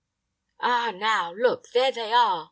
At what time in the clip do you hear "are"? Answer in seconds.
2.11-2.39